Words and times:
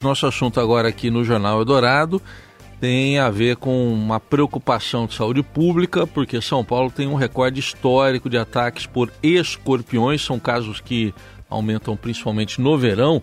Nosso 0.00 0.28
assunto 0.28 0.60
agora 0.60 0.86
aqui 0.86 1.10
no 1.10 1.24
Jornal 1.24 1.58
Eldorado 1.58 2.22
tem 2.80 3.18
a 3.18 3.30
ver 3.30 3.56
com 3.56 3.92
uma 3.92 4.20
preocupação 4.20 5.06
de 5.06 5.14
saúde 5.14 5.42
pública, 5.42 6.06
porque 6.06 6.40
São 6.40 6.64
Paulo 6.64 6.88
tem 6.88 7.08
um 7.08 7.16
recorde 7.16 7.58
histórico 7.58 8.30
de 8.30 8.38
ataques 8.38 8.86
por 8.86 9.12
escorpiões, 9.20 10.24
são 10.24 10.38
casos 10.38 10.80
que 10.80 11.12
aumentam 11.50 11.96
principalmente 11.96 12.60
no 12.60 12.78
verão, 12.78 13.20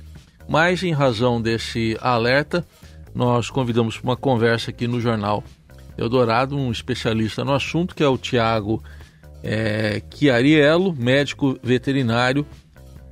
Mas 0.47 0.81
em 0.81 0.91
razão 0.91 1.41
desse 1.41 1.97
alerta, 2.01 2.65
nós 3.13 3.49
convidamos 3.49 3.97
para 3.97 4.09
uma 4.09 4.17
conversa 4.17 4.71
aqui 4.71 4.87
no 4.87 4.99
jornal 4.99 5.43
Eldorado 5.97 6.57
um 6.57 6.71
especialista 6.71 7.43
no 7.43 7.53
assunto, 7.53 7.93
que 7.93 8.01
é 8.01 8.07
o 8.07 8.17
Tiago 8.17 8.81
é, 9.43 10.01
Chiariello, 10.13 10.95
médico 10.97 11.59
veterinário 11.61 12.45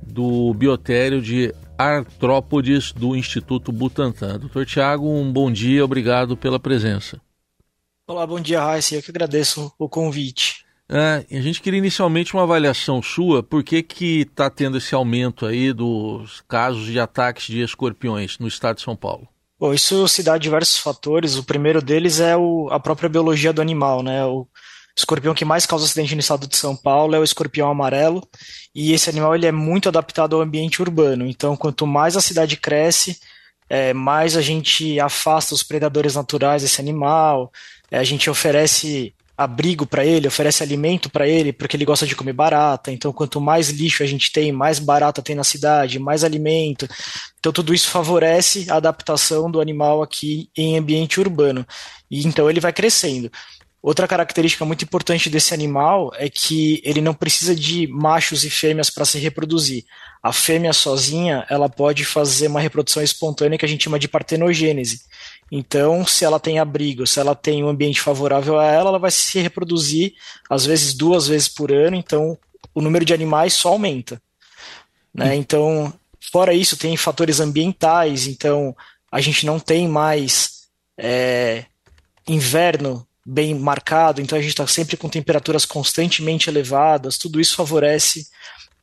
do 0.02 0.54
Biotério 0.54 1.20
de 1.20 1.54
artrópodes 1.78 2.90
do 2.92 3.14
Instituto 3.14 3.70
Butantan. 3.70 4.40
Doutor 4.40 4.66
Tiago, 4.66 5.08
um 5.08 5.32
bom 5.32 5.50
dia, 5.50 5.84
obrigado 5.84 6.36
pela 6.36 6.58
presença. 6.58 7.20
Olá, 8.06 8.26
bom 8.26 8.40
dia, 8.40 8.60
Raíssa. 8.60 8.96
Eu 8.96 9.02
que 9.02 9.10
agradeço 9.10 9.72
o 9.78 9.88
convite. 9.88 10.66
É, 10.90 11.24
a 11.30 11.40
gente 11.40 11.60
queria 11.60 11.78
inicialmente 11.78 12.34
uma 12.34 12.42
avaliação 12.42 13.02
sua, 13.02 13.42
por 13.42 13.62
que 13.62 13.82
que 13.82 14.22
está 14.22 14.48
tendo 14.48 14.78
esse 14.78 14.94
aumento 14.94 15.44
aí 15.44 15.72
dos 15.72 16.42
casos 16.48 16.86
de 16.86 16.98
ataques 16.98 17.46
de 17.46 17.60
escorpiões 17.60 18.38
no 18.38 18.48
estado 18.48 18.76
de 18.76 18.82
São 18.82 18.96
Paulo? 18.96 19.28
Bom, 19.60 19.74
isso 19.74 20.08
se 20.08 20.22
dá 20.22 20.34
a 20.34 20.38
diversos 20.38 20.78
fatores. 20.78 21.36
O 21.36 21.44
primeiro 21.44 21.82
deles 21.82 22.20
é 22.20 22.36
o, 22.36 22.68
a 22.70 22.80
própria 22.80 23.08
biologia 23.08 23.52
do 23.52 23.60
animal, 23.60 24.02
né? 24.02 24.24
O, 24.24 24.46
escorpião 24.98 25.34
que 25.34 25.44
mais 25.44 25.64
causa 25.64 25.84
acidente 25.84 26.14
no 26.14 26.20
estado 26.20 26.46
de 26.46 26.56
São 26.56 26.74
Paulo 26.76 27.14
é 27.14 27.18
o 27.18 27.24
escorpião 27.24 27.70
amarelo, 27.70 28.26
e 28.74 28.92
esse 28.92 29.08
animal 29.08 29.34
ele 29.34 29.46
é 29.46 29.52
muito 29.52 29.88
adaptado 29.88 30.36
ao 30.36 30.42
ambiente 30.42 30.82
urbano. 30.82 31.26
Então, 31.26 31.56
quanto 31.56 31.86
mais 31.86 32.16
a 32.16 32.20
cidade 32.20 32.56
cresce, 32.56 33.18
é, 33.70 33.92
mais 33.92 34.36
a 34.36 34.42
gente 34.42 34.98
afasta 34.98 35.54
os 35.54 35.62
predadores 35.62 36.14
naturais 36.14 36.62
desse 36.62 36.80
animal, 36.80 37.52
é, 37.90 37.98
a 37.98 38.04
gente 38.04 38.28
oferece 38.28 39.14
abrigo 39.36 39.86
para 39.86 40.04
ele, 40.04 40.26
oferece 40.26 40.64
alimento 40.64 41.08
para 41.08 41.28
ele, 41.28 41.52
porque 41.52 41.76
ele 41.76 41.84
gosta 41.84 42.04
de 42.04 42.16
comer 42.16 42.32
barata. 42.32 42.90
Então, 42.90 43.12
quanto 43.12 43.40
mais 43.40 43.68
lixo 43.68 44.02
a 44.02 44.06
gente 44.06 44.32
tem, 44.32 44.50
mais 44.50 44.80
barata 44.80 45.22
tem 45.22 45.36
na 45.36 45.44
cidade, 45.44 46.00
mais 46.00 46.24
alimento. 46.24 46.88
Então, 47.38 47.52
tudo 47.52 47.72
isso 47.72 47.88
favorece 47.88 48.66
a 48.68 48.74
adaptação 48.74 49.48
do 49.48 49.60
animal 49.60 50.02
aqui 50.02 50.50
em 50.56 50.76
ambiente 50.76 51.20
urbano. 51.20 51.64
E 52.10 52.26
então 52.26 52.50
ele 52.50 52.58
vai 52.58 52.72
crescendo. 52.72 53.30
Outra 53.80 54.08
característica 54.08 54.64
muito 54.64 54.84
importante 54.84 55.30
desse 55.30 55.54
animal 55.54 56.10
é 56.16 56.28
que 56.28 56.82
ele 56.84 57.00
não 57.00 57.14
precisa 57.14 57.54
de 57.54 57.86
machos 57.86 58.44
e 58.44 58.50
fêmeas 58.50 58.90
para 58.90 59.04
se 59.04 59.18
reproduzir. 59.18 59.84
A 60.20 60.32
fêmea 60.32 60.72
sozinha, 60.72 61.46
ela 61.48 61.68
pode 61.68 62.04
fazer 62.04 62.48
uma 62.48 62.60
reprodução 62.60 63.02
espontânea 63.02 63.56
que 63.56 63.64
a 63.64 63.68
gente 63.68 63.84
chama 63.84 63.98
de 63.98 64.08
partenogênese. 64.08 65.02
Então, 65.50 66.04
se 66.04 66.24
ela 66.24 66.40
tem 66.40 66.58
abrigo, 66.58 67.06
se 67.06 67.20
ela 67.20 67.36
tem 67.36 67.62
um 67.62 67.68
ambiente 67.68 68.00
favorável 68.00 68.58
a 68.58 68.66
ela, 68.66 68.90
ela 68.90 68.98
vai 68.98 69.12
se 69.12 69.40
reproduzir 69.40 70.14
às 70.50 70.66
vezes 70.66 70.92
duas 70.92 71.28
vezes 71.28 71.48
por 71.48 71.72
ano, 71.72 71.96
então 71.96 72.36
o 72.74 72.82
número 72.82 73.04
de 73.04 73.14
animais 73.14 73.54
só 73.54 73.70
aumenta. 73.70 74.20
Né? 75.14 75.36
Então, 75.36 75.92
fora 76.32 76.52
isso, 76.52 76.76
tem 76.76 76.96
fatores 76.96 77.40
ambientais, 77.40 78.26
então 78.26 78.76
a 79.10 79.20
gente 79.20 79.46
não 79.46 79.58
tem 79.58 79.88
mais 79.88 80.68
é, 80.98 81.64
inverno 82.26 83.07
bem 83.30 83.54
marcado, 83.54 84.22
então 84.22 84.38
a 84.38 84.40
gente 84.40 84.52
está 84.52 84.66
sempre 84.66 84.96
com 84.96 85.06
temperaturas 85.06 85.66
constantemente 85.66 86.48
elevadas, 86.48 87.18
tudo 87.18 87.38
isso 87.38 87.54
favorece 87.54 88.26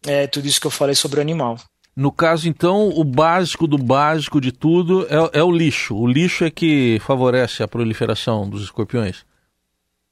é, 0.05 0.27
tudo 0.27 0.47
isso 0.47 0.61
que 0.61 0.67
eu 0.67 0.71
falei 0.71 0.93
sobre 0.93 1.17
o 1.17 1.21
animal. 1.21 1.57
No 1.95 2.11
caso, 2.11 2.47
então, 2.47 2.89
o 2.89 3.03
básico 3.03 3.65
do 3.65 3.77
básico 3.77 4.39
de 4.39 4.51
tudo 4.51 5.07
é, 5.09 5.39
é 5.39 5.43
o 5.43 5.51
lixo. 5.51 5.95
O 5.95 6.05
lixo 6.05 6.43
é 6.43 6.51
que 6.51 6.99
favorece 7.01 7.63
a 7.63 7.67
proliferação 7.67 8.47
dos 8.47 8.63
escorpiões? 8.63 9.25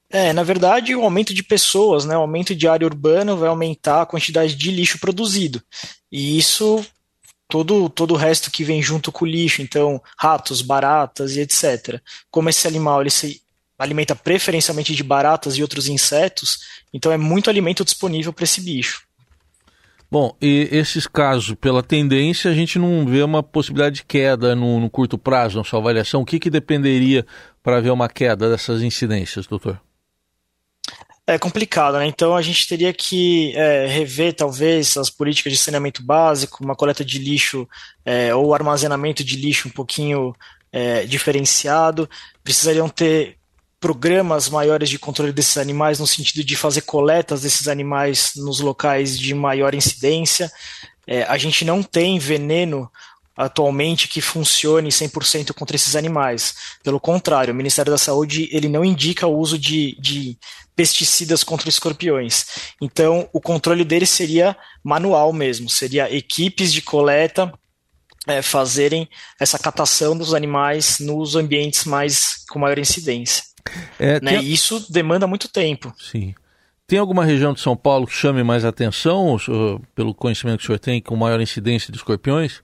É, 0.10 0.34
na 0.34 0.44
verdade, 0.44 0.96
o 0.96 1.04
aumento 1.04 1.34
de 1.34 1.44
pessoas, 1.44 2.06
né, 2.06 2.18
o 2.18 2.22
aumento 2.22 2.56
de 2.56 2.68
área 2.68 2.88
urbana 2.88 3.36
vai 3.36 3.50
aumentar 3.50 4.02
a 4.02 4.06
quantidade 4.06 4.56
de 4.56 4.72
lixo 4.72 4.98
produzido. 4.98 5.62
E 6.12 6.38
isso, 6.38 6.84
todo, 7.48 7.90
todo 7.90 8.14
o 8.14 8.18
resto 8.18 8.50
que 8.50 8.64
vem 8.64 8.82
junto 8.82 9.12
com 9.12 9.26
o 9.26 9.28
lixo, 9.28 9.62
então 9.62 10.02
ratos, 10.18 10.62
baratas 10.62 11.36
e 11.36 11.42
etc. 11.42 12.00
Como 12.32 12.50
esse 12.50 12.68
animal 12.68 13.02
ele 13.02 13.10
se 13.10 13.43
alimenta 13.84 14.16
preferencialmente 14.16 14.96
de 14.96 15.04
baratas 15.04 15.58
e 15.58 15.62
outros 15.62 15.88
insetos, 15.88 16.60
então 16.94 17.12
é 17.12 17.18
muito 17.18 17.50
alimento 17.50 17.84
disponível 17.84 18.34
para 18.34 18.44
esse 18.44 18.62
bicho. 18.62 19.04
Bom, 20.14 20.36
e 20.40 20.70
esses 20.72 21.08
casos, 21.08 21.56
pela 21.56 21.82
tendência, 21.82 22.52
a 22.52 22.54
gente 22.54 22.78
não 22.78 23.04
vê 23.04 23.24
uma 23.24 23.42
possibilidade 23.42 23.96
de 23.96 24.04
queda 24.04 24.56
no, 24.56 24.80
no 24.80 24.88
curto 24.88 25.18
prazo 25.18 25.58
na 25.58 25.64
sua 25.64 25.80
avaliação. 25.80 26.22
O 26.22 26.26
que, 26.26 26.40
que 26.40 26.52
dependeria 26.52 27.26
para 27.64 27.82
ver 27.82 27.90
uma 27.90 28.08
queda 28.08 28.48
dessas 28.48 28.84
incidências, 28.84 29.48
doutor? 29.48 29.82
É 31.26 31.40
complicado, 31.40 31.98
né? 31.98 32.06
Então 32.06 32.36
a 32.36 32.44
gente 32.44 32.68
teria 32.68 32.94
que 32.94 33.56
é, 33.56 33.88
rever, 33.88 34.36
talvez, 34.36 34.98
as 34.98 35.10
políticas 35.10 35.54
de 35.54 35.58
saneamento 35.58 36.04
básico, 36.04 36.64
uma 36.64 36.76
coleta 36.76 37.04
de 37.04 37.18
lixo 37.18 37.68
é, 38.06 38.36
ou 38.36 38.54
armazenamento 38.54 39.24
de 39.24 39.36
lixo 39.36 39.68
um 39.68 39.72
pouquinho 39.72 40.36
é, 40.72 41.06
diferenciado. 41.06 42.08
Precisariam 42.44 42.88
ter 42.88 43.38
programas 43.84 44.48
maiores 44.48 44.90
de 44.90 44.98
controle 44.98 45.34
desses 45.34 45.58
animais, 45.58 46.00
no 46.00 46.08
sentido 46.08 46.42
de 46.42 46.56
fazer 46.56 46.84
coletas 46.84 47.42
desses 47.42 47.68
animais 47.68 48.32
nos 48.38 48.62
locais 48.62 49.20
de 49.20 49.34
maior 49.34 49.76
incidência. 49.76 50.50
É, 51.06 51.24
a 51.24 51.38
gente 51.38 51.66
não 51.66 51.84
tem 51.84 52.18
veneno 52.18 52.90
atualmente 53.36 54.08
que 54.08 54.22
funcione 54.22 54.88
100% 54.88 55.52
contra 55.52 55.76
esses 55.76 55.98
animais. 55.98 56.56
Pelo 56.82 56.98
contrário, 56.98 57.54
o 57.54 57.58
Ministério 57.58 57.92
da 57.92 57.98
Saúde 57.98 58.48
ele 58.54 58.70
não 58.70 58.86
indica 58.86 59.28
o 59.28 59.38
uso 59.38 59.60
de, 59.60 59.98
de 60.00 60.38
pesticidas 60.78 61.44
contra 61.44 61.68
escorpiões. 61.68 62.46
Então, 62.80 63.28
o 63.34 63.42
controle 63.42 63.84
deles 63.84 64.12
seria 64.12 64.56
manual 64.82 65.34
mesmo, 65.34 65.70
seria 65.70 66.10
equipes 66.10 66.72
de 66.72 66.82
coleta 66.82 67.52
é, 68.28 68.42
fazerem 68.42 69.10
essa 69.38 69.60
catação 69.60 70.18
dos 70.18 70.34
animais 70.34 71.00
nos 71.00 71.36
ambientes 71.36 71.84
mais 71.84 72.46
com 72.48 72.60
maior 72.60 72.80
incidência. 72.80 73.52
É, 74.00 74.20
né? 74.22 74.40
tem... 74.40 74.46
Isso 74.46 74.92
demanda 74.92 75.28
muito 75.28 75.48
tempo. 75.48 75.94
Sim. 75.98 76.34
Tem 76.86 77.00
alguma 77.00 77.24
região 77.24 77.54
de 77.54 77.62
São 77.62 77.76
Paulo 77.76 78.06
que 78.06 78.14
chame 78.14 78.44
mais 78.44 78.66
atenção, 78.66 79.38
pelo 79.96 80.14
conhecimento 80.14 80.60
que 80.60 80.64
o 80.66 80.68
senhor 80.68 80.80
tem, 80.80 81.02
com 81.02 81.16
maior 81.16 81.40
incidência 81.40 81.92
de 81.92 81.98
escorpiões? 81.98 82.62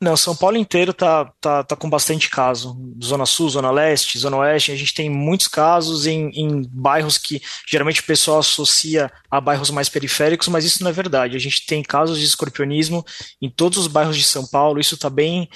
Não, 0.00 0.16
São 0.16 0.36
Paulo 0.36 0.56
inteiro 0.56 0.92
tá, 0.92 1.24
tá, 1.40 1.62
tá 1.62 1.76
com 1.76 1.88
bastante 1.88 2.28
caso. 2.28 2.76
Zona 3.02 3.26
Sul, 3.26 3.48
Zona 3.48 3.70
Leste, 3.70 4.18
Zona 4.18 4.36
Oeste, 4.38 4.72
a 4.72 4.76
gente 4.76 4.94
tem 4.94 5.08
muitos 5.08 5.48
casos 5.48 6.06
em, 6.06 6.30
em 6.30 6.62
bairros 6.70 7.16
que 7.18 7.40
geralmente 7.66 8.00
o 8.00 8.04
pessoal 8.04 8.38
associa 8.38 9.10
a 9.30 9.40
bairros 9.40 9.70
mais 9.70 9.88
periféricos, 9.88 10.48
mas 10.48 10.64
isso 10.64 10.82
não 10.82 10.90
é 10.90 10.92
verdade. 10.92 11.36
A 11.36 11.40
gente 11.40 11.64
tem 11.66 11.82
casos 11.82 12.18
de 12.18 12.24
escorpionismo 12.24 13.04
em 13.40 13.48
todos 13.48 13.78
os 13.78 13.86
bairros 13.86 14.16
de 14.16 14.24
São 14.24 14.46
Paulo, 14.46 14.80
isso 14.80 14.94
está 14.94 15.08
bem, 15.08 15.48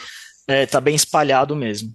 é, 0.46 0.66
tá 0.66 0.80
bem 0.80 0.94
espalhado 0.94 1.54
mesmo. 1.54 1.94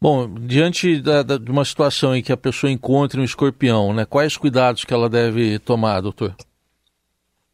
Bom, 0.00 0.32
diante 0.32 1.00
da, 1.00 1.22
da, 1.22 1.36
de 1.36 1.50
uma 1.50 1.64
situação 1.64 2.14
em 2.14 2.22
que 2.22 2.32
a 2.32 2.36
pessoa 2.36 2.70
encontre 2.70 3.20
um 3.20 3.24
escorpião, 3.24 3.92
né, 3.92 4.04
quais 4.04 4.36
cuidados 4.36 4.84
que 4.84 4.94
ela 4.94 5.08
deve 5.08 5.58
tomar, 5.58 6.00
doutor? 6.00 6.36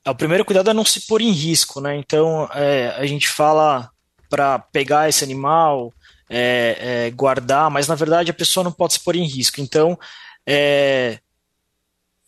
É, 0.05 0.11
o 0.11 0.14
primeiro 0.14 0.44
cuidado 0.44 0.69
é 0.69 0.75
não 0.75 0.85
se 0.85 1.06
pôr 1.06 1.23
em 1.23 1.31
risco, 1.31 1.81
né? 1.81 1.96
Então, 1.96 2.46
é, 2.52 2.94
a 2.99 3.06
gente 3.06 3.26
fala 3.26 3.91
para 4.29 4.58
pegar 4.58 5.08
esse 5.08 5.25
animal, 5.25 5.93
é, 6.29 7.06
é, 7.06 7.11
guardar, 7.11 7.70
mas 7.70 7.88
na 7.88 7.94
verdade 7.94 8.31
a 8.31 8.35
pessoa 8.35 8.64
não 8.64 8.73
pode 8.73 8.94
se 8.94 9.00
pôr 9.00 9.17
em 9.17 9.26
risco. 9.26 9.62
Então, 9.62 9.99
é, 10.46 11.19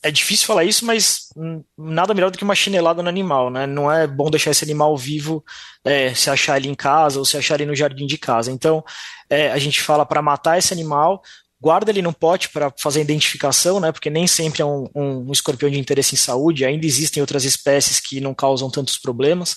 é 0.06 0.10
difícil 0.10 0.46
falar 0.46 0.62
isso, 0.62 0.86
mas 0.86 1.28
nada 1.76 2.14
melhor 2.14 2.30
do 2.30 2.38
que 2.38 2.44
uma 2.44 2.54
chinelada 2.54 3.02
no 3.02 3.08
animal, 3.08 3.50
né? 3.50 3.66
Não 3.66 3.90
é 3.90 4.06
bom 4.06 4.30
deixar 4.30 4.52
esse 4.52 4.64
animal 4.64 4.96
vivo 4.96 5.44
é, 5.84 6.14
se 6.14 6.30
achar 6.30 6.56
ele 6.56 6.68
em 6.68 6.74
casa 6.74 7.18
ou 7.18 7.24
se 7.24 7.36
achar 7.36 7.56
ele 7.56 7.66
no 7.66 7.74
jardim 7.74 8.06
de 8.06 8.16
casa. 8.16 8.52
Então, 8.52 8.84
é, 9.28 9.50
a 9.50 9.58
gente 9.58 9.82
fala 9.82 10.06
para 10.06 10.22
matar 10.22 10.58
esse 10.58 10.72
animal, 10.72 11.20
guarda 11.60 11.90
ele 11.90 12.02
num 12.02 12.12
pote 12.12 12.50
para 12.50 12.72
fazer 12.78 13.00
identificação, 13.00 13.80
né? 13.80 13.90
Porque 13.90 14.08
nem 14.08 14.28
sempre 14.28 14.62
é 14.62 14.64
um, 14.64 14.88
um, 14.94 15.28
um, 15.28 15.32
escorpião 15.32 15.68
de 15.68 15.78
interesse 15.78 16.14
em 16.14 16.18
saúde, 16.18 16.64
ainda 16.64 16.86
existem 16.86 17.20
outras 17.20 17.44
espécies 17.44 17.98
que 17.98 18.20
não 18.20 18.32
causam 18.32 18.70
tantos 18.70 18.96
problemas. 18.96 19.56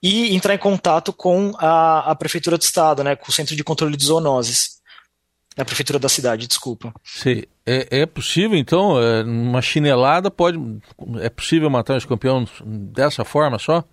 E 0.00 0.32
entrar 0.32 0.54
em 0.54 0.58
contato 0.58 1.12
com 1.12 1.52
a, 1.58 2.12
a 2.12 2.14
prefeitura 2.14 2.56
do 2.56 2.62
estado, 2.62 3.02
né? 3.02 3.16
Com 3.16 3.30
o 3.30 3.34
Centro 3.34 3.56
de 3.56 3.64
Controle 3.64 3.96
de 3.96 4.04
Zoonoses. 4.04 4.81
A 5.56 5.64
prefeitura 5.64 5.98
da 5.98 6.08
cidade, 6.08 6.46
desculpa. 6.46 6.92
Sim. 7.04 7.42
É, 7.64 8.00
é 8.00 8.06
possível, 8.06 8.56
então, 8.58 9.00
é, 9.00 9.22
uma 9.22 9.62
chinelada 9.62 10.30
pode. 10.30 10.58
É 11.20 11.28
possível 11.28 11.68
matar 11.70 11.94
um 11.94 11.98
escorpião 11.98 12.44
dessa 12.64 13.24
forma 13.24 13.58
só? 13.58 13.84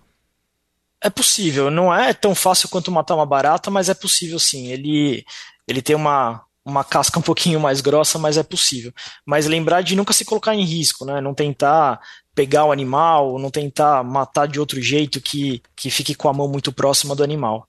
É 1.02 1.08
possível. 1.08 1.70
Não 1.70 1.94
é 1.94 2.12
tão 2.12 2.34
fácil 2.34 2.68
quanto 2.68 2.90
matar 2.90 3.14
uma 3.14 3.26
barata, 3.26 3.70
mas 3.70 3.88
é 3.88 3.94
possível 3.94 4.38
sim. 4.38 4.68
Ele, 4.68 5.24
ele 5.68 5.80
tem 5.80 5.94
uma, 5.94 6.42
uma 6.64 6.84
casca 6.84 7.18
um 7.18 7.22
pouquinho 7.22 7.60
mais 7.60 7.80
grossa, 7.80 8.18
mas 8.18 8.36
é 8.36 8.42
possível. 8.42 8.92
Mas 9.24 9.46
lembrar 9.46 9.82
de 9.82 9.96
nunca 9.96 10.12
se 10.12 10.24
colocar 10.24 10.54
em 10.54 10.64
risco, 10.64 11.04
né? 11.04 11.20
Não 11.20 11.34
tentar 11.34 12.00
pegar 12.34 12.64
o 12.64 12.72
animal, 12.72 13.38
não 13.38 13.50
tentar 13.50 14.02
matar 14.02 14.46
de 14.46 14.60
outro 14.60 14.80
jeito 14.80 15.20
que, 15.20 15.62
que 15.76 15.90
fique 15.90 16.14
com 16.14 16.28
a 16.28 16.32
mão 16.32 16.48
muito 16.48 16.72
próxima 16.72 17.14
do 17.14 17.24
animal. 17.24 17.66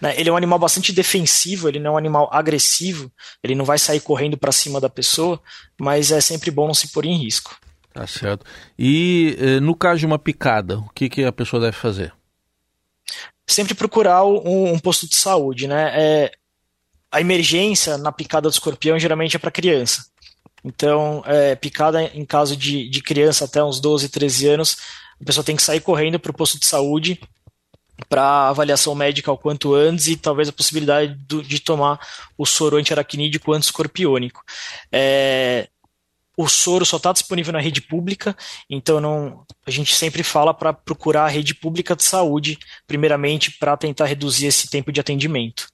Né? 0.00 0.18
Ele 0.18 0.28
é 0.28 0.32
um 0.32 0.36
animal 0.36 0.58
bastante 0.58 0.92
defensivo, 0.92 1.68
ele 1.68 1.78
não 1.78 1.92
é 1.92 1.94
um 1.94 1.98
animal 1.98 2.28
agressivo, 2.32 3.10
ele 3.42 3.54
não 3.54 3.64
vai 3.64 3.78
sair 3.78 4.00
correndo 4.00 4.36
para 4.36 4.52
cima 4.52 4.80
da 4.80 4.88
pessoa, 4.88 5.40
mas 5.80 6.10
é 6.10 6.20
sempre 6.20 6.50
bom 6.50 6.66
não 6.66 6.74
se 6.74 6.88
pôr 6.88 7.04
em 7.04 7.16
risco. 7.16 7.56
Tá 7.92 8.06
certo. 8.06 8.44
E 8.78 9.36
eh, 9.38 9.60
no 9.60 9.74
caso 9.74 10.00
de 10.00 10.06
uma 10.06 10.18
picada, 10.18 10.78
o 10.78 10.88
que, 10.90 11.08
que 11.08 11.24
a 11.24 11.32
pessoa 11.32 11.60
deve 11.60 11.76
fazer? 11.76 12.12
Sempre 13.46 13.74
procurar 13.74 14.24
um, 14.24 14.72
um 14.72 14.78
posto 14.78 15.08
de 15.08 15.16
saúde, 15.16 15.66
né? 15.66 15.90
É, 15.94 16.32
a 17.10 17.20
emergência 17.20 17.96
na 17.96 18.12
picada 18.12 18.48
do 18.48 18.52
escorpião 18.52 18.98
geralmente 18.98 19.34
é 19.34 19.38
para 19.38 19.50
criança. 19.50 20.06
Então, 20.62 21.22
é, 21.26 21.54
picada 21.54 22.02
em 22.02 22.24
caso 22.24 22.56
de, 22.56 22.88
de 22.88 23.02
criança 23.02 23.46
até 23.46 23.62
uns 23.64 23.80
12, 23.80 24.08
13 24.10 24.48
anos, 24.48 24.76
a 25.20 25.24
pessoa 25.24 25.44
tem 25.44 25.56
que 25.56 25.62
sair 25.62 25.80
correndo 25.80 26.18
para 26.18 26.30
o 26.30 26.34
posto 26.34 26.58
de 26.58 26.66
saúde 26.66 27.18
para 28.08 28.48
avaliação 28.48 28.94
médica 28.94 29.30
o 29.30 29.38
quanto 29.38 29.74
antes 29.74 30.06
e 30.06 30.16
talvez 30.16 30.48
a 30.48 30.52
possibilidade 30.52 31.14
do, 31.26 31.42
de 31.42 31.60
tomar 31.60 32.00
o 32.36 32.46
soro 32.46 32.76
antiaracnídeo 32.76 33.40
anti-escorpiônico. 33.52 34.42
É, 34.90 35.68
o 36.36 36.48
soro 36.48 36.86
só 36.86 36.98
está 36.98 37.12
disponível 37.12 37.52
na 37.52 37.60
rede 37.60 37.80
pública, 37.80 38.36
então 38.70 39.00
não, 39.00 39.44
a 39.66 39.70
gente 39.72 39.92
sempre 39.94 40.22
fala 40.22 40.54
para 40.54 40.72
procurar 40.72 41.24
a 41.24 41.28
rede 41.28 41.52
pública 41.52 41.96
de 41.96 42.04
saúde, 42.04 42.56
primeiramente 42.86 43.50
para 43.58 43.76
tentar 43.76 44.06
reduzir 44.06 44.46
esse 44.46 44.70
tempo 44.70 44.92
de 44.92 45.00
atendimento. 45.00 45.66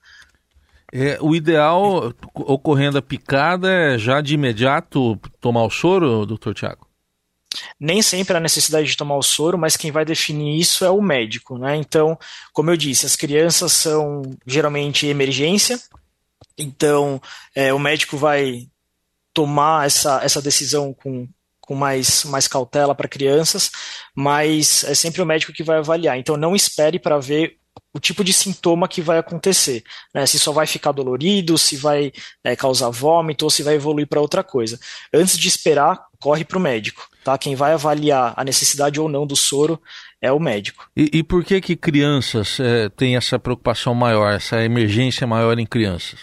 É, 0.91 1.19
o 1.21 1.35
ideal, 1.35 2.15
ocorrendo 2.35 2.97
a 2.97 3.03
picada, 3.03 3.71
é 3.71 3.99
já 3.99 4.21
de 4.21 4.35
imediato 4.35 5.21
tomar 5.41 5.65
o 5.65 5.71
soro, 5.71 6.25
doutor 6.25 6.55
Tiago? 6.55 6.87
Nem 7.85 8.01
sempre 8.01 8.35
há 8.35 8.41
necessidade 8.41 8.87
de 8.87 8.97
tomar 8.97 9.17
o 9.17 9.23
soro, 9.23 9.59
mas 9.59 9.77
quem 9.77 9.93
vai 9.93 10.07
definir 10.07 10.59
isso 10.59 10.87
é 10.87 10.91
o 10.91 11.03
médico, 11.03 11.59
né? 11.59 11.77
Então, 11.77 12.19
como 12.51 12.71
eu 12.71 12.79
disse, 12.79 13.05
as 13.05 13.15
crianças 13.15 13.73
são 13.73 14.23
geralmente 14.47 15.07
emergência, 15.07 15.79
então 16.57 17.21
é, 17.55 17.75
o 17.75 17.79
médico 17.79 18.17
vai 18.17 18.67
tomar 19.35 19.85
essa, 19.85 20.25
essa 20.25 20.41
decisão 20.41 20.95
com, 20.95 21.29
com 21.61 21.75
mais, 21.75 22.25
mais 22.25 22.49
cautela 22.49 22.95
para 22.95 23.07
crianças, 23.07 23.71
mas 24.15 24.83
é 24.85 24.95
sempre 24.95 25.21
o 25.21 25.27
médico 25.27 25.53
que 25.53 25.63
vai 25.63 25.77
avaliar. 25.77 26.17
Então 26.17 26.39
não 26.39 26.57
espere 26.57 26.99
para 26.99 27.19
ver 27.19 27.59
o 27.93 28.01
tipo 28.01 28.25
de 28.25 28.33
sintoma 28.33 28.89
que 28.89 29.03
vai 29.03 29.19
acontecer, 29.19 29.85
né? 30.15 30.25
Se 30.25 30.39
só 30.39 30.53
vai 30.53 30.67
ficar 30.67 30.93
dolorido, 30.93 31.59
se 31.59 31.77
vai 31.77 32.11
é, 32.43 32.57
causar 32.57 32.89
vômito 32.89 33.45
ou 33.45 33.51
se 33.51 33.63
vai 33.63 33.75
evoluir 33.75 34.07
para 34.07 34.23
outra 34.23 34.43
coisa. 34.43 34.81
Antes 35.13 35.37
de 35.37 35.49
esperar, 35.49 36.03
corre 36.19 36.47
para 36.47 36.57
o 36.57 36.61
médico, 36.61 37.07
tá? 37.25 37.37
Quem 37.39 37.57
vai 37.57 37.73
avaliar 37.73 38.35
a 38.37 38.45
necessidade 38.45 39.01
ou 39.01 39.09
não 39.09 39.27
do 39.27 39.35
soro 39.35 39.81
é 40.21 40.31
o 40.31 40.39
médico. 40.39 40.89
E, 40.97 41.11
e 41.15 41.23
por 41.23 41.45
que 41.45 41.61
que 41.61 41.75
crianças 41.75 42.61
é, 42.61 42.89
têm 42.91 43.17
essa 43.17 43.39
preocupação 43.39 43.95
maior, 43.95 44.33
essa 44.33 44.63
emergência 44.63 45.27
maior 45.27 45.59
em 45.59 45.67
crianças? 45.67 46.21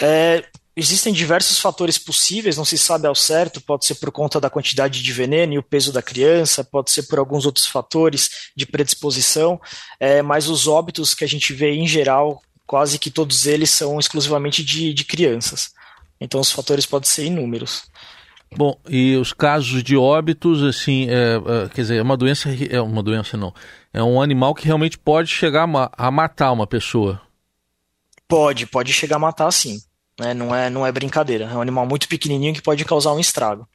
É, 0.00 0.44
Existem 0.76 1.12
diversos 1.12 1.60
fatores 1.60 1.98
possíveis, 1.98 2.56
não 2.56 2.64
se 2.64 2.76
sabe 2.76 3.06
ao 3.06 3.14
certo, 3.14 3.60
pode 3.60 3.86
ser 3.86 3.94
por 3.94 4.10
conta 4.10 4.40
da 4.40 4.50
quantidade 4.50 5.00
de 5.00 5.12
veneno 5.12 5.52
e 5.52 5.58
o 5.58 5.62
peso 5.62 5.92
da 5.92 6.02
criança, 6.02 6.64
pode 6.64 6.90
ser 6.90 7.04
por 7.04 7.20
alguns 7.20 7.46
outros 7.46 7.66
fatores 7.66 8.50
de 8.56 8.66
predisposição, 8.66 9.60
é, 10.00 10.20
mas 10.20 10.48
os 10.48 10.66
óbitos 10.66 11.14
que 11.14 11.22
a 11.22 11.28
gente 11.28 11.52
vê 11.52 11.74
em 11.74 11.86
geral, 11.86 12.42
quase 12.66 12.98
que 12.98 13.08
todos 13.08 13.46
eles 13.46 13.70
são 13.70 14.00
exclusivamente 14.00 14.64
de, 14.64 14.92
de 14.92 15.04
crianças. 15.04 15.70
Então 16.20 16.40
os 16.40 16.50
fatores 16.50 16.86
podem 16.86 17.08
ser 17.08 17.24
inúmeros. 17.24 17.84
Bom, 18.56 18.78
e 18.88 19.16
os 19.16 19.32
casos 19.32 19.82
de 19.82 19.96
óbitos, 19.96 20.62
assim, 20.62 21.08
é, 21.08 21.34
é, 21.36 21.68
quer 21.68 21.80
dizer, 21.82 21.96
é 21.96 22.02
uma 22.02 22.16
doença, 22.16 22.48
é 22.70 22.80
uma 22.80 23.02
doença 23.02 23.36
não, 23.36 23.52
é 23.92 24.02
um 24.02 24.22
animal 24.22 24.54
que 24.54 24.66
realmente 24.66 24.96
pode 24.96 25.28
chegar 25.28 25.68
a, 25.92 26.10
matar 26.10 26.52
uma 26.52 26.66
pessoa. 26.66 27.20
Pode, 28.28 28.66
pode 28.66 28.92
chegar 28.92 29.16
a 29.16 29.18
matar 29.18 29.50
sim. 29.50 29.80
Né? 30.18 30.32
Não, 30.32 30.54
é, 30.54 30.70
não 30.70 30.86
é 30.86 30.92
brincadeira. 30.92 31.44
É 31.44 31.54
um 31.54 31.60
animal 31.60 31.86
muito 31.86 32.08
pequenininho 32.08 32.54
que 32.54 32.62
pode 32.62 32.84
causar 32.84 33.12
um 33.12 33.20
estrago. 33.20 33.68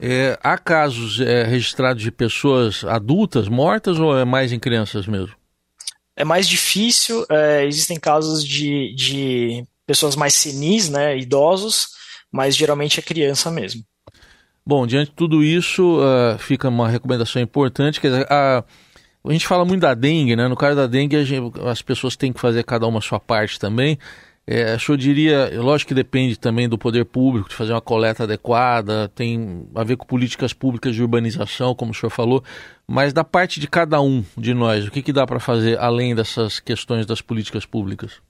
É, 0.00 0.38
há 0.42 0.56
casos 0.56 1.20
é, 1.20 1.42
registrados 1.42 2.02
de 2.02 2.12
pessoas 2.12 2.84
adultas 2.84 3.48
mortas 3.48 3.98
ou 3.98 4.16
é 4.16 4.24
mais 4.24 4.52
em 4.52 4.58
crianças 4.58 5.06
mesmo? 5.06 5.34
É 6.14 6.24
mais 6.24 6.48
difícil. 6.48 7.26
É, 7.28 7.64
existem 7.64 7.98
casos 7.98 8.44
de, 8.44 8.94
de 8.94 9.64
pessoas 9.86 10.14
mais 10.14 10.34
senis, 10.34 10.88
né, 10.88 11.16
idosos, 11.18 11.97
mas 12.32 12.56
geralmente 12.56 12.98
é 13.00 13.02
criança 13.02 13.50
mesmo. 13.50 13.82
Bom, 14.66 14.86
diante 14.86 15.10
de 15.10 15.16
tudo 15.16 15.42
isso, 15.42 15.98
uh, 15.98 16.38
fica 16.38 16.68
uma 16.68 16.88
recomendação 16.88 17.40
importante. 17.40 18.00
Dizer, 18.00 18.26
a, 18.30 18.62
a 19.24 19.32
gente 19.32 19.46
fala 19.46 19.64
muito 19.64 19.80
da 19.80 19.94
dengue, 19.94 20.36
né? 20.36 20.46
No 20.46 20.56
caso 20.56 20.76
da 20.76 20.86
dengue, 20.86 21.24
gente, 21.24 21.58
as 21.66 21.80
pessoas 21.80 22.16
têm 22.16 22.32
que 22.32 22.40
fazer 22.40 22.64
cada 22.64 22.86
uma 22.86 22.98
a 22.98 23.02
sua 23.02 23.18
parte 23.18 23.58
também. 23.58 23.98
É, 24.50 24.78
senhor 24.78 24.96
diria, 24.96 25.60
lógico 25.60 25.88
que 25.88 25.94
depende 25.94 26.38
também 26.38 26.66
do 26.66 26.78
poder 26.78 27.04
público, 27.04 27.50
de 27.50 27.54
fazer 27.54 27.72
uma 27.72 27.82
coleta 27.82 28.22
adequada, 28.22 29.06
tem 29.14 29.68
a 29.74 29.84
ver 29.84 29.98
com 29.98 30.06
políticas 30.06 30.54
públicas 30.54 30.94
de 30.94 31.02
urbanização, 31.02 31.74
como 31.74 31.92
o 31.92 31.94
senhor 31.94 32.08
falou, 32.08 32.42
mas 32.86 33.12
da 33.12 33.22
parte 33.22 33.60
de 33.60 33.68
cada 33.68 34.00
um 34.00 34.24
de 34.38 34.54
nós, 34.54 34.86
o 34.86 34.90
que, 34.90 35.02
que 35.02 35.12
dá 35.12 35.26
para 35.26 35.38
fazer 35.38 35.78
além 35.78 36.14
dessas 36.14 36.60
questões 36.60 37.04
das 37.04 37.20
políticas 37.20 37.66
públicas? 37.66 38.22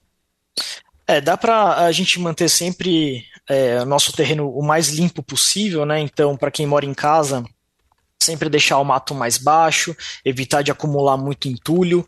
É, 1.09 1.21
dá 1.23 1.37
para 1.39 1.87
a 1.87 1.91
gente 1.91 2.21
manter 2.21 2.51
sempre 2.51 3.25
é, 3.49 3.83
nosso 3.85 4.13
terreno 4.13 4.51
o 4.51 4.63
mais 4.63 4.91
limpo 4.91 5.23
possível, 5.23 5.87
né? 5.87 5.99
Então, 6.01 6.37
para 6.37 6.51
quem 6.51 6.67
mora 6.67 6.85
em 6.85 6.93
casa, 6.93 7.43
sempre 8.23 8.51
deixar 8.51 8.79
o 8.79 8.85
mato 8.85 9.15
mais 9.15 9.39
baixo, 9.39 9.97
evitar 10.23 10.61
de 10.63 10.71
acumular 10.71 11.17
muito 11.17 11.49
entulho, 11.49 12.07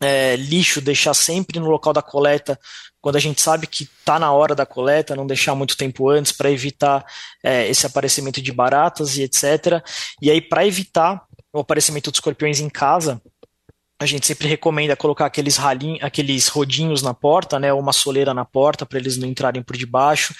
é, 0.00 0.34
lixo 0.36 0.80
deixar 0.80 1.14
sempre 1.14 1.60
no 1.60 1.70
local 1.70 1.92
da 1.92 2.02
coleta 2.02 2.58
quando 3.00 3.16
a 3.16 3.20
gente 3.20 3.40
sabe 3.40 3.66
que 3.66 3.84
está 3.84 4.18
na 4.18 4.32
hora 4.32 4.54
da 4.54 4.66
coleta, 4.66 5.14
não 5.14 5.26
deixar 5.26 5.54
muito 5.54 5.76
tempo 5.76 6.10
antes 6.10 6.32
para 6.32 6.50
evitar 6.50 7.04
é, 7.42 7.68
esse 7.68 7.86
aparecimento 7.86 8.42
de 8.42 8.52
baratas 8.52 9.16
e 9.16 9.22
etc. 9.22 9.82
E 10.20 10.30
aí, 10.30 10.40
para 10.40 10.66
evitar 10.66 11.24
o 11.52 11.60
aparecimento 11.60 12.10
dos 12.10 12.18
escorpiões 12.18 12.60
em 12.60 12.68
casa, 12.68 13.22
a 14.00 14.06
gente 14.06 14.26
sempre 14.26 14.46
recomenda 14.46 14.94
colocar 14.94 15.26
aqueles 15.26 15.56
ralinhos, 15.56 16.02
aqueles 16.02 16.46
rodinhos 16.46 17.02
na 17.02 17.12
porta, 17.12 17.58
né, 17.58 17.72
uma 17.72 17.92
soleira 17.92 18.32
na 18.32 18.44
porta 18.44 18.86
para 18.86 18.98
eles 18.98 19.16
não 19.16 19.26
entrarem 19.26 19.62
por 19.62 19.76
debaixo 19.76 20.34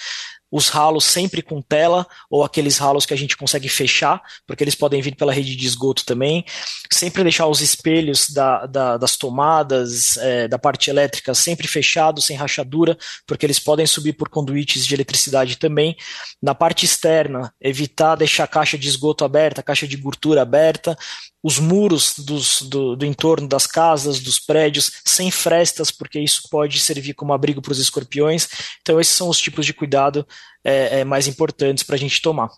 os 0.51 0.69
ralos 0.69 1.05
sempre 1.05 1.43
com 1.43 1.61
tela, 1.61 2.07
ou 2.31 2.43
aqueles 2.43 2.79
ralos 2.79 3.05
que 3.05 3.15
a 3.15 3.17
gente 3.17 3.37
consegue 3.37 3.69
fechar, 3.69 4.23
porque 4.47 4.65
eles 4.65 4.75
podem 4.75 5.01
vir 5.03 5.15
pela 5.15 5.33
rede 5.33 5.55
de 5.55 5.67
esgoto 5.67 6.05
também. 6.05 6.45
Sempre 6.91 7.23
deixar 7.23 7.47
os 7.47 7.61
espelhos 7.61 8.31
da, 8.31 8.67
da, 8.67 8.97
das 8.97 9.17
tomadas, 9.17 10.17
é, 10.19 10.49
da 10.49 10.59
parte 10.59 10.91
elétrica, 10.91 11.35
sempre 11.35 11.69
fechados, 11.69 12.25
sem 12.27 12.37
rachadura, 12.37 12.97
porque 13.27 13.45
eles 13.45 13.59
podem 13.59 13.87
subir 13.87 14.15
por 14.15 14.29
conduítes 14.29 14.87
de 14.87 14.95
eletricidade 14.95 15.57
também. 15.57 15.97
Na 16.43 16.55
parte 16.55 16.85
externa, 16.85 17.53
evitar 17.61 18.17
deixar 18.17 18.45
a 18.45 18.49
caixa 18.49 18.79
de 18.79 18.89
esgoto 18.89 19.25
aberta, 19.25 19.61
a 19.61 19.65
caixa 19.65 19.87
de 19.87 19.97
gordura 19.97 20.43
aberta, 20.43 20.97
os 21.43 21.59
muros 21.59 22.15
dos, 22.19 22.63
do, 22.63 22.97
do, 22.97 23.07
entorno 23.07 23.47
das 23.47 23.67
casas, 23.67 24.21
dos 24.21 24.41
prédios, 24.41 24.91
sem 25.05 25.31
frestas, 25.31 25.91
porque 25.91 26.19
isso 26.19 26.49
pode 26.51 26.81
servir 26.81 27.15
como 27.15 27.33
abrigo 27.33 27.63
para 27.63 27.73
os 27.73 27.79
escorpiões. 27.79 28.49
Então, 28.81 29.01
esses 29.01 29.15
são 29.15 29.29
os 29.29 29.39
tipos 29.39 29.65
de 29.65 29.73
cuidado 29.73 30.27
é, 30.65 31.01
é, 31.01 31.05
mais 31.05 31.27
importantes 31.27 31.83
para 31.83 31.97
a 31.97 31.99
gente 31.99 32.21
tomar. 32.21 32.49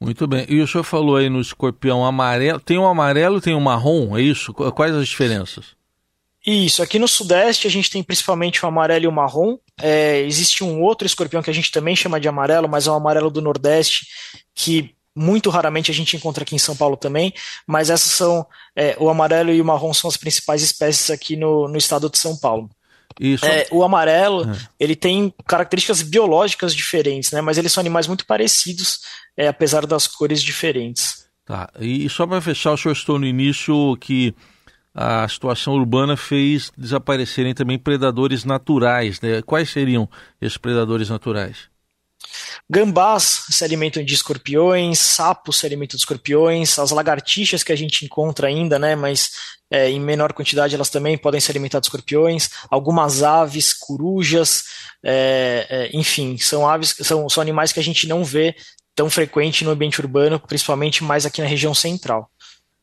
Muito 0.00 0.26
bem. 0.26 0.46
E 0.48 0.60
o 0.60 0.68
senhor 0.68 0.84
falou 0.84 1.16
aí 1.16 1.28
no 1.28 1.40
escorpião 1.40 2.04
amarelo. 2.04 2.60
Tem 2.60 2.78
um 2.78 2.86
amarelo 2.86 3.40
tem 3.40 3.54
um 3.54 3.60
marrom, 3.60 4.16
é 4.16 4.22
isso? 4.22 4.52
Quais 4.52 4.94
as 4.94 5.08
diferenças? 5.08 5.76
Isso, 6.46 6.82
aqui 6.82 6.98
no 6.98 7.08
Sudeste 7.08 7.66
a 7.66 7.70
gente 7.70 7.90
tem 7.90 8.02
principalmente 8.02 8.64
o 8.64 8.68
amarelo 8.68 9.04
e 9.04 9.08
o 9.08 9.12
marrom. 9.12 9.58
É, 9.80 10.20
existe 10.20 10.64
um 10.64 10.80
outro 10.82 11.06
escorpião 11.06 11.42
que 11.42 11.50
a 11.50 11.52
gente 11.54 11.70
também 11.70 11.96
chama 11.96 12.20
de 12.20 12.28
amarelo, 12.28 12.68
mas 12.68 12.86
é 12.86 12.90
o 12.90 12.94
amarelo 12.94 13.30
do 13.30 13.42
Nordeste, 13.42 14.06
que 14.54 14.94
muito 15.14 15.50
raramente 15.50 15.90
a 15.90 15.94
gente 15.94 16.16
encontra 16.16 16.44
aqui 16.44 16.54
em 16.54 16.58
São 16.58 16.76
Paulo 16.76 16.96
também, 16.96 17.34
mas 17.66 17.90
essas 17.90 18.12
são, 18.12 18.46
é, 18.74 18.96
o 19.00 19.10
amarelo 19.10 19.50
e 19.50 19.60
o 19.60 19.64
marrom 19.64 19.92
são 19.92 20.08
as 20.08 20.16
principais 20.16 20.62
espécies 20.62 21.10
aqui 21.10 21.36
no, 21.36 21.66
no 21.68 21.76
estado 21.76 22.08
de 22.08 22.16
São 22.16 22.36
Paulo. 22.36 22.70
Isso. 23.20 23.44
É, 23.44 23.66
o 23.70 23.82
amarelo, 23.82 24.50
é. 24.50 24.56
ele 24.78 24.94
tem 24.94 25.34
características 25.46 26.02
biológicas 26.02 26.74
diferentes, 26.74 27.32
né? 27.32 27.40
Mas 27.40 27.58
eles 27.58 27.72
são 27.72 27.80
animais 27.80 28.06
muito 28.06 28.26
parecidos, 28.26 29.00
é, 29.36 29.48
apesar 29.48 29.86
das 29.86 30.06
cores 30.06 30.42
diferentes. 30.42 31.26
Tá. 31.44 31.70
E 31.80 32.08
só 32.08 32.26
para 32.26 32.40
fechar, 32.40 32.72
o 32.72 32.76
senhor 32.76 32.92
estou 32.92 33.18
no 33.18 33.26
início 33.26 33.96
que 33.96 34.34
a 34.94 35.26
situação 35.28 35.74
urbana 35.74 36.16
fez 36.16 36.72
desaparecerem 36.76 37.54
também 37.54 37.78
predadores 37.78 38.44
naturais, 38.44 39.20
né? 39.20 39.40
Quais 39.42 39.70
seriam 39.70 40.08
esses 40.40 40.58
predadores 40.58 41.08
naturais? 41.08 41.68
Gambás 42.68 43.44
se 43.50 43.64
alimentam 43.64 44.04
de 44.04 44.14
escorpiões, 44.14 44.98
sapos 44.98 45.58
se 45.58 45.66
alimentam 45.66 45.96
de 45.96 46.02
escorpiões, 46.02 46.78
as 46.78 46.90
lagartixas 46.90 47.62
que 47.62 47.72
a 47.72 47.76
gente 47.76 48.04
encontra 48.04 48.48
ainda, 48.48 48.78
né, 48.78 48.94
mas 48.94 49.30
é, 49.70 49.90
em 49.90 50.00
menor 50.00 50.32
quantidade 50.32 50.74
elas 50.74 50.90
também 50.90 51.16
podem 51.16 51.40
se 51.40 51.50
alimentar 51.50 51.80
de 51.80 51.86
escorpiões, 51.86 52.50
algumas 52.70 53.22
aves, 53.22 53.72
corujas, 53.72 54.64
é, 55.02 55.66
é, 55.68 55.96
enfim, 55.96 56.36
são 56.38 56.68
aves, 56.68 56.94
são, 57.00 57.28
são 57.28 57.40
animais 57.40 57.72
que 57.72 57.80
a 57.80 57.84
gente 57.84 58.06
não 58.06 58.24
vê 58.24 58.54
tão 58.94 59.08
frequente 59.08 59.64
no 59.64 59.70
ambiente 59.70 60.00
urbano, 60.00 60.40
principalmente 60.40 61.04
mais 61.04 61.24
aqui 61.24 61.40
na 61.40 61.46
região 61.46 61.72
central. 61.72 62.28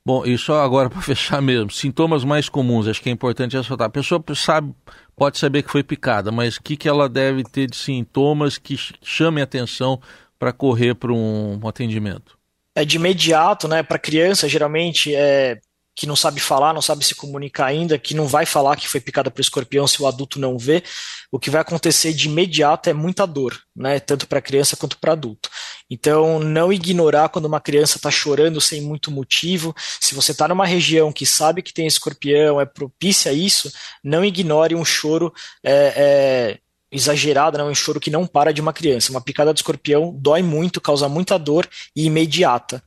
Bom, 0.05 0.24
e 0.24 0.38
só 0.38 0.63
agora 0.63 0.88
para 0.91 1.01
fechar 1.01 1.41
mesmo, 1.41 1.71
sintomas 1.71 2.24
mais 2.24 2.47
comuns, 2.47 2.88
acho 2.88 3.01
que 3.01 3.09
é 3.09 3.12
importante 3.12 3.57
ressaltar. 3.57 3.88
A 3.88 3.89
pessoa 3.89 4.24
sabe, 4.35 4.74
pode 5.15 5.38
saber 5.39 5.63
que 5.63 5.71
foi 5.71 5.83
picada, 5.83 6.31
mas 6.31 6.57
o 6.57 6.63
que, 6.63 6.77
que 6.77 6.88
ela 6.88 7.09
deve 7.09 7.43
ter 7.43 7.67
de 7.67 7.75
sintomas 7.75 8.57
que 8.57 8.77
chamem 9.01 9.43
atenção 9.43 10.00
para 10.38 10.53
correr 10.53 10.93
para 10.93 11.12
um, 11.12 11.59
um 11.62 11.67
atendimento? 11.67 12.38
É 12.75 12.85
de 12.85 12.97
imediato, 12.97 13.67
né? 13.67 13.81
Para 13.81 13.97
criança, 13.97 14.50
geralmente 14.50 15.15
é 15.15 15.59
que 15.95 16.05
não 16.05 16.15
sabe 16.15 16.41
falar, 16.41 16.73
não 16.73 16.81
sabe 16.81 17.05
se 17.05 17.15
comunicar 17.15 17.67
ainda, 17.67 17.97
que 17.97 18.13
não 18.13 18.27
vai 18.27 18.45
falar 18.45 18.75
que 18.75 18.87
foi 18.87 18.99
picada 18.99 19.31
por 19.31 19.39
escorpião 19.39 19.87
se 19.87 20.01
o 20.01 20.07
adulto 20.07 20.39
não 20.39 20.57
vê, 20.57 20.83
o 21.31 21.39
que 21.39 21.49
vai 21.49 21.61
acontecer 21.61 22.13
de 22.13 22.27
imediato 22.27 22.89
é 22.89 22.93
muita 22.93 23.25
dor, 23.25 23.57
né? 23.75 23.99
Tanto 23.99 24.27
para 24.27 24.41
criança 24.41 24.75
quanto 24.75 24.97
para 24.97 25.13
adulto. 25.13 25.49
Então, 25.89 26.39
não 26.39 26.73
ignorar 26.73 27.29
quando 27.29 27.45
uma 27.45 27.61
criança 27.61 27.97
está 27.97 28.11
chorando 28.11 28.59
sem 28.59 28.81
muito 28.81 29.09
motivo. 29.09 29.73
Se 30.01 30.13
você 30.13 30.31
está 30.31 30.47
numa 30.47 30.65
região 30.65 31.13
que 31.13 31.25
sabe 31.25 31.61
que 31.61 31.73
tem 31.73 31.87
escorpião, 31.87 32.59
é 32.59 32.65
propícia 32.65 33.31
a 33.31 33.33
isso, 33.33 33.71
não 34.03 34.25
ignore 34.25 34.75
um 34.75 34.83
choro 34.83 35.33
é, 35.63 35.93
é, 35.95 36.59
exagerado, 36.91 37.57
né? 37.57 37.63
um 37.63 37.75
choro 37.75 37.99
que 37.99 38.09
não 38.09 38.25
para 38.25 38.51
de 38.51 38.61
uma 38.61 38.73
criança. 38.73 39.11
Uma 39.11 39.21
picada 39.21 39.53
de 39.53 39.59
escorpião 39.59 40.13
dói 40.17 40.41
muito, 40.41 40.81
causa 40.81 41.07
muita 41.07 41.37
dor 41.37 41.69
e 41.95 42.05
imediata. 42.05 42.83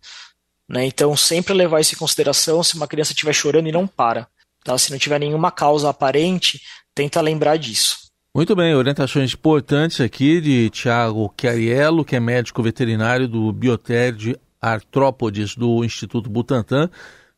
Né? 0.69 0.85
Então, 0.85 1.17
sempre 1.17 1.55
levar 1.55 1.81
isso 1.81 1.95
em 1.95 1.99
consideração 1.99 2.63
se 2.63 2.77
uma 2.77 2.87
criança 2.87 3.13
estiver 3.13 3.33
chorando 3.33 3.69
e 3.69 3.73
não 3.73 3.87
para. 3.87 4.29
Tá? 4.63 4.77
Se 4.77 4.91
não 4.91 4.99
tiver 4.99 5.19
nenhuma 5.19 5.51
causa 5.51 5.89
aparente, 5.89 6.61
tenta 6.95 7.21
lembrar 7.21 7.57
disso. 7.57 8.09
Muito 8.35 8.55
bem, 8.55 8.75
orientações 8.75 9.33
importantes 9.33 10.01
aqui 10.01 10.41
de 10.41 10.71
Tiago 10.71 11.33
Chiariello, 11.41 12.05
que 12.05 12.15
é 12.15 12.21
médico 12.21 12.63
veterinário 12.63 13.27
do 13.27 13.51
Biotério 13.53 14.19
de 14.19 14.39
Artrópodes 14.61 15.57
do 15.57 15.83
Instituto 15.85 16.29
Butantan, 16.29 16.91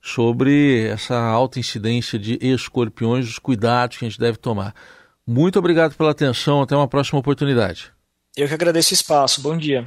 sobre 0.02 0.86
essa 0.88 1.16
alta 1.16 1.60
incidência 1.60 2.18
de 2.18 2.38
escorpiões, 2.40 3.28
os 3.28 3.38
cuidados 3.38 3.98
que 3.98 4.04
a 4.04 4.08
gente 4.08 4.18
deve 4.18 4.38
tomar. 4.38 4.74
Muito 5.26 5.58
obrigado 5.58 5.94
pela 5.94 6.10
atenção, 6.10 6.60
até 6.60 6.74
uma 6.74 6.88
próxima 6.88 7.20
oportunidade. 7.20 7.92
Eu 8.36 8.48
que 8.48 8.54
agradeço 8.54 8.92
o 8.92 8.94
espaço, 8.94 9.40
bom 9.40 9.56
dia. 9.56 9.84